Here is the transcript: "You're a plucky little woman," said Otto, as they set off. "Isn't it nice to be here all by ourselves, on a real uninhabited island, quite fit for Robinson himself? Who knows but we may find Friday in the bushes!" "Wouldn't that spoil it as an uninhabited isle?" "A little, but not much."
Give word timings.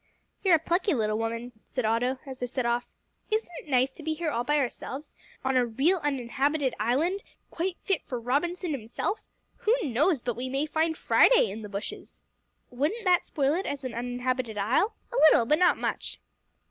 "You're 0.43 0.55
a 0.55 0.59
plucky 0.59 0.95
little 0.95 1.19
woman," 1.19 1.51
said 1.69 1.85
Otto, 1.85 2.17
as 2.25 2.39
they 2.39 2.47
set 2.47 2.65
off. 2.65 2.87
"Isn't 3.29 3.51
it 3.59 3.67
nice 3.69 3.91
to 3.91 4.01
be 4.01 4.15
here 4.15 4.31
all 4.31 4.43
by 4.43 4.57
ourselves, 4.57 5.15
on 5.45 5.55
a 5.55 5.63
real 5.63 5.99
uninhabited 6.01 6.73
island, 6.79 7.21
quite 7.51 7.77
fit 7.83 8.01
for 8.07 8.19
Robinson 8.19 8.71
himself? 8.71 9.21
Who 9.57 9.75
knows 9.83 10.19
but 10.19 10.35
we 10.35 10.49
may 10.49 10.65
find 10.65 10.97
Friday 10.97 11.51
in 11.51 11.61
the 11.61 11.69
bushes!" 11.69 12.23
"Wouldn't 12.71 13.05
that 13.05 13.25
spoil 13.25 13.53
it 13.53 13.67
as 13.67 13.83
an 13.83 13.93
uninhabited 13.93 14.57
isle?" 14.57 14.95
"A 15.13 15.17
little, 15.29 15.45
but 15.45 15.59
not 15.59 15.77
much." 15.77 16.19